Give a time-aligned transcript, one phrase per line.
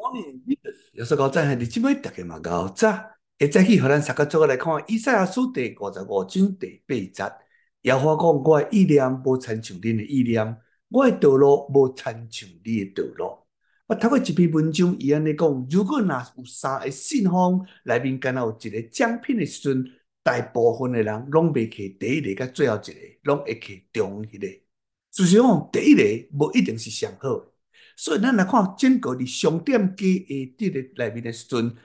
[0.00, 0.56] 我呢，
[0.94, 2.90] 耶稣讲：“在你姊妹大家嘛搞早，
[3.38, 7.32] 会早起，和咱三个做来看以赛亚书第五十五章第八节。
[7.82, 10.56] 耶和华讲：我的意念无参像恁的意念，
[10.88, 13.38] 我的道路无参像你的道路。
[13.88, 19.84] 我读过一篇文章，伊安尼讲：如果若有三个信封，内面敢若有一个奖品的时阵，
[20.22, 22.94] 大部分的人拢袂摕第一个，甲最后一个，
[23.24, 24.46] 拢会摕中迄个。
[25.12, 26.02] 事实上，第一个
[26.38, 27.44] 无一定是上好。”
[28.02, 31.76] 所以，咱来看整个伫商店加下跌的内面的时阵，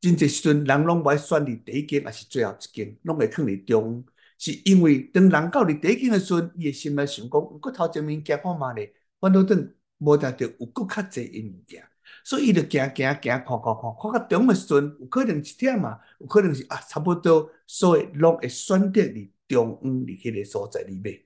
[0.00, 4.04] 真济时阵人拢无爱选伫第一间，还是最后一间，拢会放伫中。
[4.38, 11.82] 是因为当人到伫第一间的时阵，伊的心内想讲，有阁头前面行看觅咧，反倒转无得着有阁较济诶物件，
[12.22, 21.18] 所以伊就行行行看看看，看到中的时阵，有可能一点嘛，有可能是啊，差不多，所以拢会选择伫中央伫迄个所在里面。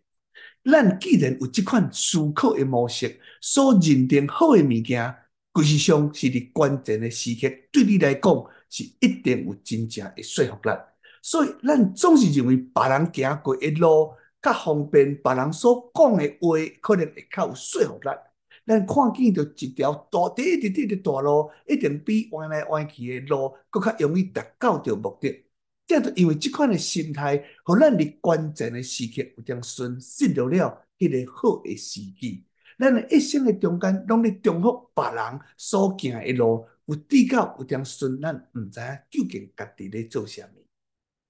[0.70, 5.14] 咱既然有这款思考的模式，所认定好的物件，
[5.54, 10.70] 事实上是伫关键的时刻，对你来讲是一定有真正诶说服力。
[11.22, 14.12] 所以，咱总是认为别人行过的路
[14.42, 18.10] 较方便，别人所讲诶话可能会较有说服力。
[18.66, 25.47] 咱看见着一条大直直直的大路，一定比弯来弯去诶路阁较容易达到着目的。
[25.88, 32.44] 这就因为即款的心态，互咱伫关键的时刻有点顺失了了迄个好的时机。
[32.78, 40.62] 咱的一生的中间，拢咧祝福别人所行的路，有滴到有点顺，咱毋知影究竟家己咧做啥物。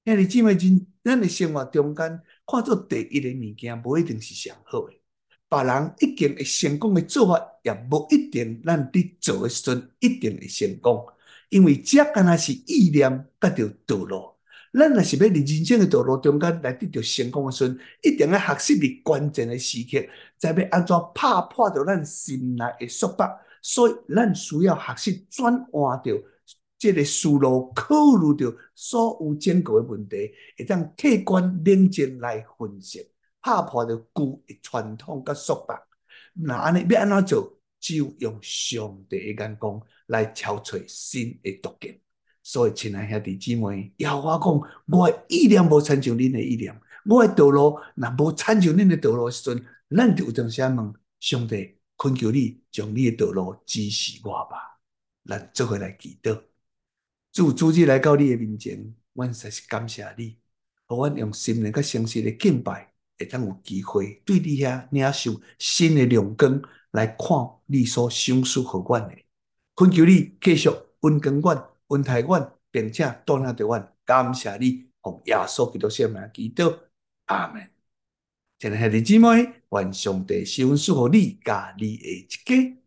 [0.04, 4.94] 兄弟姊妹，真咱的生活中间，看做第一个物件，无一定是上好的。
[5.48, 11.06] 别人一定会成功的做法，也无一定咱伫做的时阵一定会成功，
[11.48, 14.34] 因为这敢若是意念甲着道路。
[14.78, 20.06] 咱若是要伫人生嘅道路中间来得到成功嘅时阵，一定要学习伫关键嘅时刻，
[20.38, 23.38] 才要安怎拍破着咱心内嘅束缚。
[23.60, 26.22] 所以，咱需要学习转换着
[26.78, 33.10] 这个思路，考虑着所有整个嘅问题，会当客观冷静来分析，
[33.42, 35.78] 拍破着旧嘅传统甲束缚。
[36.34, 37.54] 那安尼要安怎做？
[37.80, 41.96] 只有用上帝嘅眼光来挑出新嘅途径。
[42.48, 49.62] 所以，亲爱兄弟姊妹，耶和华讲，我的意念无亲像恁的意念，我的道路若无亲像恁的道路时阵，
[49.94, 54.80] 咱就有当时问上帝，恳求你将你的道路指示我吧。
[55.26, 56.40] 咱做伙来祈祷，
[57.34, 60.38] 主主日来到你的面前，阮实是感谢你，
[60.86, 67.28] 互阮用心灵甲诚实的敬拜，会当有机会对你遐领受新的亮光，来看
[67.66, 69.14] 你所赏赐互阮的。
[69.76, 70.70] 恳求你继续
[71.00, 71.68] 温光阮。
[71.88, 76.78] 恩待阮，并且带领着阮，感谢你，奉耶稣基督圣名祈祷，
[77.26, 77.70] 阿门。
[78.58, 82.77] 亲爱的兄弟姊妹，愿上帝赐福你，家你的一家。